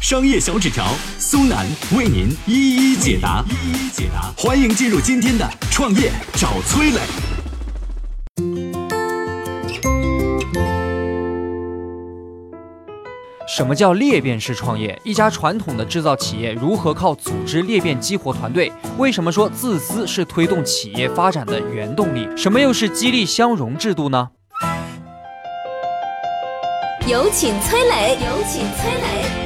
[0.00, 0.86] 商业小纸条，
[1.18, 4.32] 苏南为您一一解答，一一解答。
[4.34, 7.00] 欢迎进入今天的创业找崔磊。
[13.46, 14.98] 什么叫裂变式创业？
[15.04, 18.72] 一家传统的制造企业如何靠组织裂变激活团队？
[18.96, 22.26] 为什么说自私是推动企业发展的原动力？
[22.34, 24.30] 什么又是激励相融制度呢？
[27.06, 29.39] 有请崔磊，有请崔磊。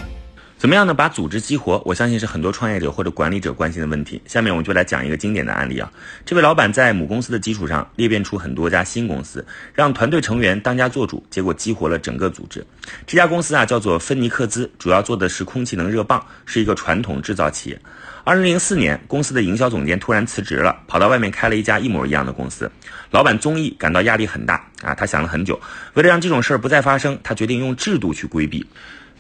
[0.64, 0.95] 怎么样呢？
[0.95, 4.23] 把组织激活，我相信是很多创业者或者管理者关心的问题。
[4.24, 5.92] 下面我们就来讲一个经典的案例啊。
[6.24, 12.65] 这位老板在母公司的基础上裂变出很多家新公司，让团队成员当家做主，结果激活了整个组织。
[13.07, 17.79] 这家公司啊叫做芬尼克兹，主要做的是空气能热棒，是一个传统制造企业。
[18.24, 22.70] 二零零四年，公司的营销总监突然辞职了，跑到外面开了一家一模一样的公司。
[23.10, 25.60] 老板宗毅感到压力很大啊，他想了很久，
[25.92, 28.66] 为了让这种事儿不再发生，他决定用制度去规避。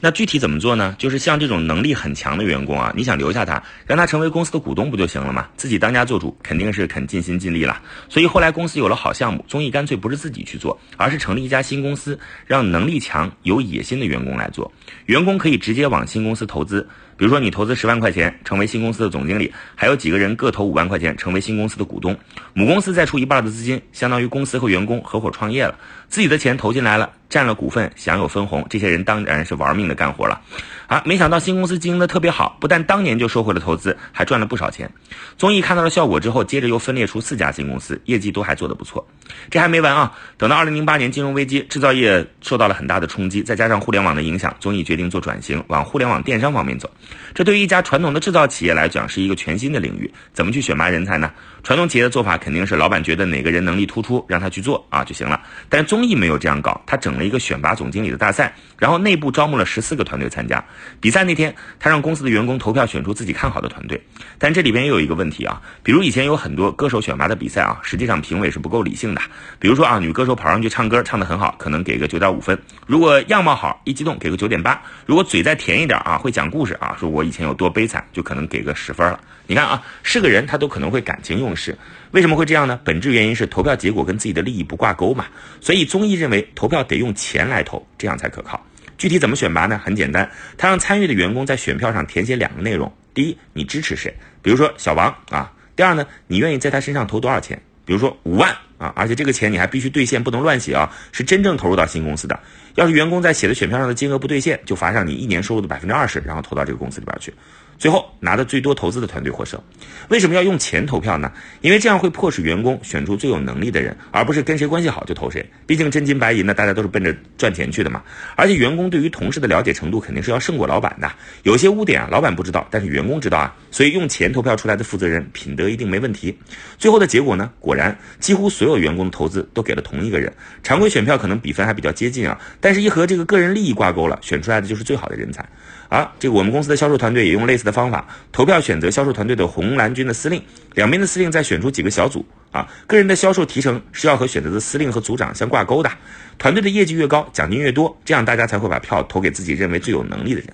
[0.04, 0.94] 那具体怎么做呢？
[0.98, 5.48] 就是像这种能力很强的员工啊，你想留下他，让他成为公司的股东不就行了吗？
[5.56, 7.80] 自己当家做主，肯定是肯尽心尽力了。
[8.10, 14.70] 所以后来公司有了好项目，综艺干脆不是自己去做，而是成立一家新公司，让能力强、有野心的员工来做。
[15.06, 22.14] 员工可以直接往新公司投资，比如说你投资十万块钱，成为新公司的总经理，还有几个人各投五万块钱，成为新公司的股东。
[22.52, 27.10] 母公司再出一半的资金，相当于公司和员工合伙创业了，自己的钱投进来了。
[27.34, 30.40] 占了股份，享有分红，这些人当然是玩命的干活了，
[30.86, 31.02] 啊！
[31.04, 34.88] 没想到新公司经营的特别好，不但当年就收回了投资，还赚了不少钱。
[35.36, 39.04] 综艺看到了效果之后，接着又分裂出四家新公司，业绩都还做得不错。
[39.50, 40.16] 这还没完啊！
[40.38, 46.88] 等到二零零八年金融危机，制造业受到了很大的冲击，再加上互联网的影响，综艺决定做转型，往互联网电商方面走。
[47.34, 50.08] 这对于一家传统的制造企业来讲，是一个全新的领域。
[50.32, 51.32] 怎么去选拔人才呢？
[51.64, 55.40] 传统企业的做法肯定是老板觉得哪个人能力突出，让他去做啊就行了。
[55.68, 57.23] 但是综艺没有这样搞，他整了。
[57.24, 60.62] 一个选拔总经理的大赛，然后内部招募了十四个团队参加
[61.00, 61.24] 比赛。
[61.24, 64.00] 那天，他让公司的员工投票选出自己看好的团队。
[64.38, 69.20] 但这里边也有一个问题啊，比如以前有很多歌手选拔的比赛啊，实际上评委是不够理性的。
[69.58, 79.18] 比如说啊，女歌手跑上去唱歌，唱得很好，可能给个九点五分；如果样貌好，一激动给个九点八；如果嘴再甜一点啊，会讲故事啊，说我以前有多悲惨，就可能给个十分了。
[79.46, 81.76] 你看啊，是个人他都可能会感情用事，
[82.12, 82.80] 为什么会这样呢？
[82.84, 85.26] 本质原因是投票结果跟自己的利益不挂钩嘛。
[85.60, 88.64] 所以综艺认为投票得用钱来投，这样才可靠。
[88.96, 89.78] 具体怎么选拔呢？
[89.84, 102.38] 很简单，他让参与的员工在选票上填写两个内容：第一，你支持谁，比如说小王啊；第二呢，你愿意在他身上投多少钱，比如说五万啊，而且这个钱你还必须兑现，不能乱写啊，是真正投入到新公司的。
[102.76, 107.34] 要是员工在写的选票上的金额不兑现，就罚上你一年收入的百分之二十，然后投到这个公司里边去。
[107.78, 109.60] 最后拿的最多投资的团队获胜。
[110.08, 111.32] 为什么要用钱投票呢？
[111.60, 115.44] 因为这样会迫使员工选出最有能力的人，而不是跟谁关系好就投谁。
[115.66, 118.02] 毕竟真金白银呢，大家都是奔着赚钱去的嘛。
[118.36, 121.10] 而且员工对于同事的了解程度肯定是要胜过老板的。
[121.42, 123.54] 有些污点啊，老板不知道，但是员工知道啊。
[123.70, 126.36] 所以用钱投票出来的负责人品德一定没问题。
[126.78, 127.50] 最后的结果呢？
[127.58, 130.32] 果然几乎所有员工的投资都给了同一个人。
[130.62, 135.44] 常规选票可能比分还比较接近啊，但是一和这个个人利益挂钩了，选出来的就是最好的人才。
[135.94, 140.42] 啊，这个我们公司的销售团队也用类似的方法，投票选择销售团队的红蓝军的司令，
[140.74, 145.92] 两边的司令再选出几个小组啊，个人的销售提成是要和选择的司令和组长相挂钩的，
[146.36, 150.48] 团队的业绩越高，奖金越多，这样大家才会把票投给自己认为最有能力的人。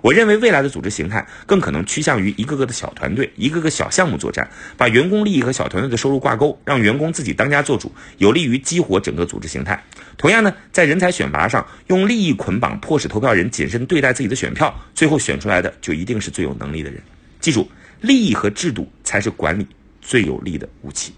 [0.00, 9.82] 我认为未来的组织形态更可能趋向于一个个的小团队，一个个小项目作战，把员工利益和小团队的收入挂钩，让员工自己当家做主，有利于激活整个组织形态。
[10.16, 17.02] 同样呢，在人才选拔上，用利益捆绑，迫使投票人谨慎对待自己的选票，最后选出来的就一定是最有能力的人。
[17.40, 17.68] 记住，
[18.00, 19.66] 利益和制度才是管理
[20.00, 21.12] 最有力的武器。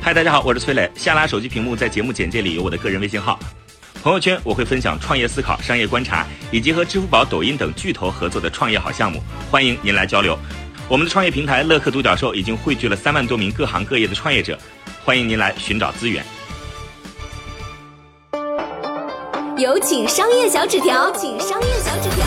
[0.00, 0.90] 嗨，大家好，我是崔磊。
[0.94, 3.38] 下拉手机屏幕，在节目简介里有我的个人微信号。
[4.02, 10.38] 朋友圈我会分享创业思考、商业观察，以及和支付宝、抖音等巨头合作的创业好项目，欢迎您来交流。
[10.90, 14.58] 我们的创业平台乐客独角兽已经汇聚了三万多名各行各业的创业者，
[15.04, 16.24] 欢迎您来寻找资源。
[19.58, 22.24] 有请商业小纸条，请商业小纸条。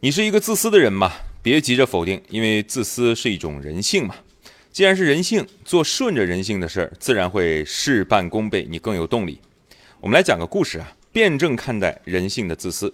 [0.00, 1.12] 你是一个自私的人吗？
[1.42, 4.14] 别急着否定，因为自私是一种人性嘛。
[4.72, 9.38] 既然是人性，做顺着人性的事儿，自然会事半功倍，你更有动力。
[10.00, 12.88] 我们来讲个故事啊，辩证看待人性的自私。《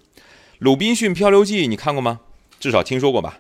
[0.59, 2.19] 鲁滨逊漂流记》你看过吗？
[2.59, 3.39] 至少听说过吧？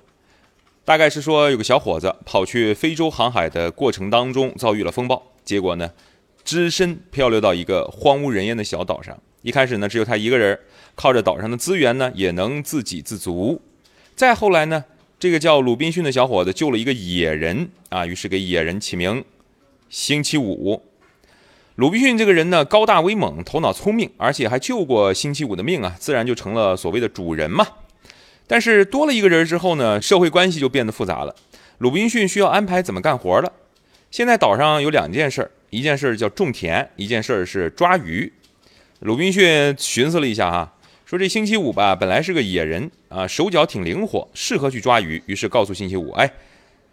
[0.88, 5.90] 大概是说有个小伙子跑去非洲航海的过程当中遭遇了风暴，结果呢，
[6.46, 9.14] 只身漂流到一个荒无人烟的小岛上。
[9.42, 10.58] 一开始呢，只有他一个人，
[10.94, 13.60] 靠着岛上的资源呢，也能自给自足。
[14.16, 14.86] 再后来呢，
[15.20, 19.22] 这个叫鲁滨逊的小伙子救了一个野人啊，于是给野人起名
[19.90, 20.84] 星期五。
[21.74, 27.66] 鲁滨逊这个人呢，高大威猛，头脑聪明，而且还救过星期五的命啊，自然就成了所谓的主人嘛。
[28.48, 31.36] 但是多了一个人之后呢，社会关系就变得复杂了。
[31.78, 33.52] 鲁滨逊需要安排怎么干活了。
[34.10, 38.32] 现在岛上有两件事，一件事叫种田，一件事是抓鱼。
[39.00, 40.74] 鲁滨逊寻思了一下哈，
[41.04, 45.22] 说这星期五吧，本来是个野人啊，手脚挺灵活，适合去抓鱼。
[45.26, 46.32] 于是告诉星期五，哎，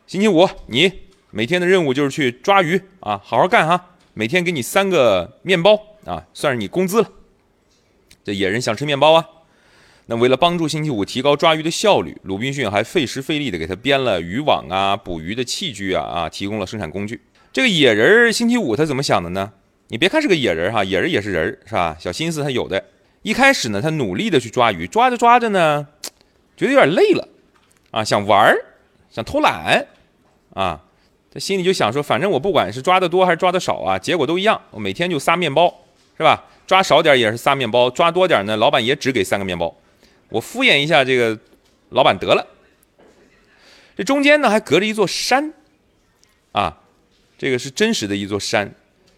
[0.05, 0.91] 星期五你
[1.31, 7.09] 每天的任务就是去抓鱼啊，好好干哈，每天给你三个面包啊，算是你工资了。
[8.25, 9.25] 这野人想吃面包啊。
[10.07, 17.19] 那为了帮助星期五提高抓鱼的效率，鲁滨逊还费时费力的给他编了渔网啊、捕鱼的器具啊啊，提供了生产工具。
[17.51, 19.51] 这个野人星期五他怎么想的呢？
[19.87, 21.97] 你别看是个野人哈，野人也是人是吧？
[21.99, 22.83] 小心思他有的。
[23.23, 25.87] 一开始呢，他努力的去抓鱼，抓着抓着呢，
[26.55, 27.27] 觉得有点累了
[27.89, 28.55] 啊，想玩儿，
[29.09, 29.87] 想偷懒
[30.53, 30.79] 啊，
[31.33, 35.73] 他心里就想说，反正我不管是抓的多还是抓的少啊，结果都一样，我每天就仨面包
[36.15, 36.43] 是吧？
[36.67, 39.75] 抓少点也是仨面包，抓多点呢，老板也只给三个面包。
[40.29, 41.39] 我敷衍一下这个
[41.89, 42.47] 老板得了。
[43.95, 45.53] 这中间呢还隔着一座山，
[46.51, 46.81] 啊，
[47.37, 48.73] 这个是真实的一座山。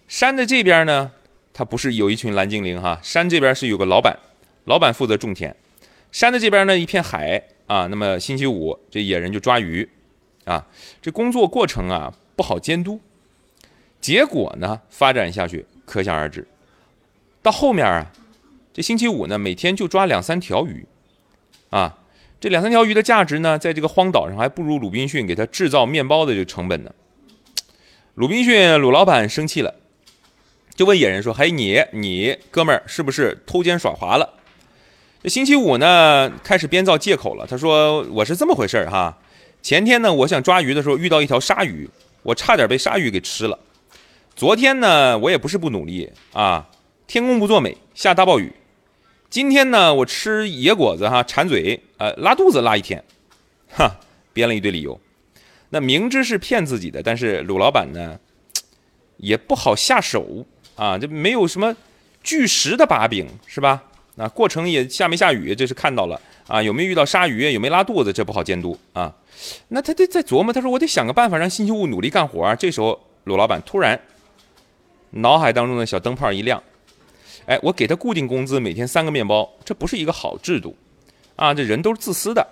[0.08, 1.12] 山的这边呢，
[1.52, 4.20] 它不是有一群蓝精灵哈，山这边是有个老板，
[4.66, 5.56] 老板负责种田。
[6.12, 9.90] 山的这边呢一片海啊，那么星期五这野人就抓鱼，
[10.46, 10.68] 啊，
[11.02, 13.02] 这工作过程啊不好监督，
[14.00, 16.48] 结果呢发展下去可想而知。
[17.42, 18.12] 到后面啊，
[18.72, 20.86] 这星期五呢每天就抓两三条鱼。
[21.70, 21.98] 啊，
[22.40, 26.92] 这两三条鱼的价值呢，在这个荒岛上还不如鲁滨逊给他制造面包的这个成本呢。
[28.16, 29.76] 鲁滨逊鲁老板生气了，
[30.74, 34.34] 就问野人说：“嘿，你你哥们儿是不是偷奸耍滑了？”
[35.22, 37.46] 这星期五呢，开始编造借口了。
[37.46, 39.18] 他说：“我是这么回事儿哈，
[39.62, 41.90] 前天呢，我想抓鱼的时候遇到一条鲨鱼，
[42.24, 43.60] 我差点被鲨鱼给吃了。
[44.36, 46.70] 昨天呢，我也不是不努力啊，
[47.08, 48.54] 天公不作美，下大暴雨。”
[49.30, 53.04] 今天呢，我吃野果子哈，馋嘴，呃，拉肚子拉一天，
[53.70, 54.00] 哈，
[54.32, 54.98] 编了一堆理由。
[55.70, 58.18] 那明知是骗自己的，但是鲁老板呢，
[59.18, 60.46] 也不好下手
[60.78, 61.76] 啊，这没有什么
[62.24, 63.84] 巨石的把柄，是吧？
[64.16, 69.14] 那过程也下没下雨，这是看到了啊，有没有遇到鲨鱼，有没有拉肚子，这不好监督啊。
[69.68, 72.56] 那他得在琢磨，他说我得想个办法让星期五努力干活。
[72.56, 74.00] 这时候鲁老板突然
[75.12, 76.64] 脑海当中的小灯泡一亮。
[77.48, 80.76] 哎，我给他固定工资，每天三个面包，这不是一个好制度，
[81.38, 82.46] 啊，这人都是自私的，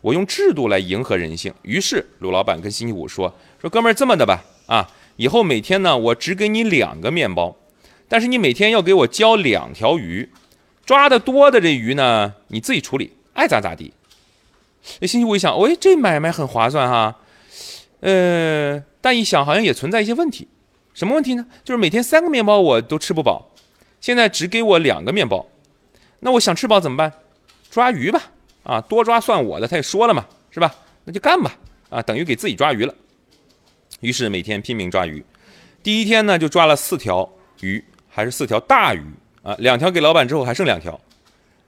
[0.00, 1.52] 我用制度来迎合人性。
[1.60, 7.56] 于是鲁老板跟星期五说：“说哥们儿这么的吧，啊，以后每天呢，我只给你两个面包，
[8.08, 10.30] 但是你每天要给我交两条鱼，
[10.86, 13.92] 抓的多的这鱼呢，你自己处理，爱咋咋地。”
[15.00, 17.16] 那星期五一想，喂，这买卖很划算哈，
[18.00, 20.48] 呃，但一想好像也存在一些问题，
[20.94, 21.44] 什么问题呢？
[21.62, 23.50] 就是每天三个面包我都吃不饱。
[24.00, 25.46] 现在只给我两个面包，
[26.20, 27.12] 那我想吃饱怎么办？
[27.70, 28.22] 抓鱼吧，
[28.62, 29.68] 啊，多抓算我的。
[29.68, 30.74] 他也说了嘛，是吧？
[31.04, 31.56] 那就干吧，
[31.90, 32.94] 啊，等于给自己抓鱼了。
[34.00, 35.24] 于是每天拼命抓鱼，
[35.82, 37.28] 第一天呢就抓了四条
[37.60, 39.02] 鱼，还是四条大鱼
[39.42, 40.98] 啊，两条给老板之后还剩两条。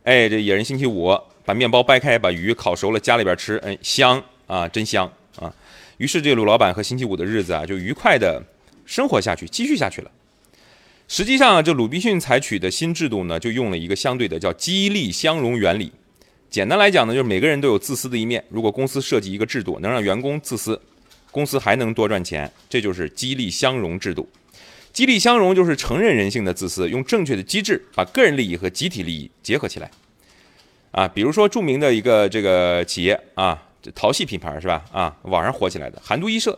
[0.05, 5.53] 哎，这野人星期五把面包掰开，把鱼烤熟了，家里边吃，哎，香啊，真香啊。
[5.99, 8.43] 于是这鲁老板和星期五的日子啊就愉快的
[8.87, 10.11] 生活下去，继续下去了。
[11.13, 15.91] 实际上，这鲁滨逊采取的新制度呢，就用了一个相对的叫激励相容原理。
[16.49, 18.45] 简单来讲呢，就是每个人都有自私的一面。
[18.49, 20.81] 如果公司设计一个制度，能让员工自私，
[21.33, 24.29] 公司还能多赚钱，这就是激励相容制度。
[24.93, 29.91] 激励相容就是承认人性的自私，用正确的机制把个人利益和集体利益结合起来。
[30.93, 34.85] 啊，比如说著名的一个这个企业啊，这淘系品牌是吧？
[34.93, 36.57] 啊，网上火起来的韩都衣舍。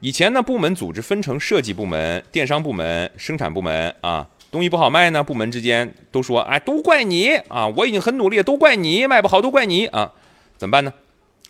[0.00, 7.66] 以前呢，部门组织分成设计部门、电商部门、生产部门啊，东西不好卖呢，部门之间都说，哎，都怪你啊！
[7.66, 10.12] 我已经很努力，都怪你卖不好，都怪你啊！
[10.56, 10.92] 怎么办呢？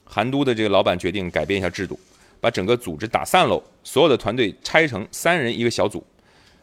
[0.05, 2.01] 韩都的这个老板决定改变一下制度，
[2.41, 6.03] 把整个组织打散喽，所有的团队拆成三人一个小组，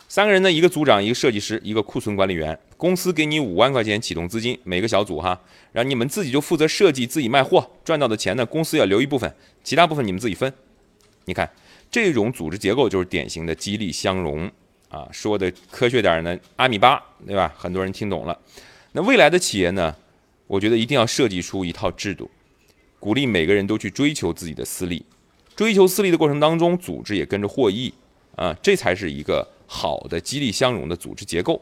[0.08, 2.58] 三个人呢，一个组长，一个设计师，一个库存管理员。
[2.78, 5.40] 公司给你五万块钱启动资金，每个小组哈，
[5.72, 9.32] 然后你们自己就负责设计，自己卖货，赚到的钱呢，公司要留一部分，
[9.64, 10.52] 其他部分你们自己分。
[11.26, 11.48] 你看。
[11.96, 14.52] 这种组织结构就是典型的激励相容
[14.90, 17.56] 啊，说的科学点呢，阿米巴对吧？
[17.58, 18.38] 很多人听懂了。
[18.92, 19.96] 那未来的企业呢，
[20.46, 22.30] 我觉得一定要设计出一套制度，
[23.00, 25.06] 鼓励每个人都去追求自己的私利，
[25.56, 27.94] 追求私利的过程当中，组织也跟着获益
[28.36, 31.62] 啊，这才是一个好的激励相容的组织结构。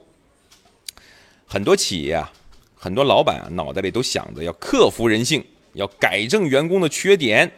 [1.46, 2.34] 很多企业啊，
[2.74, 7.52] 很多老板啊，脑袋里都想着要克服人性，要改正员工的缺点，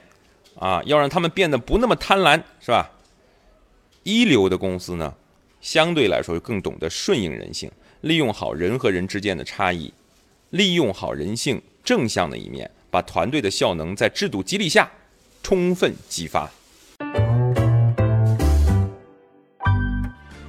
[0.55, 2.89] 啊，要让他们变得不那么贪婪，是吧？
[4.03, 5.13] 一流的公司呢，
[5.61, 7.71] 相对来说更懂得顺应人性，
[8.01, 9.93] 利用好人和人之间的差异，
[10.51, 14.89] 利用好人性正向的一面，把团队的效能在制度激励下
[15.41, 16.49] 充分激发。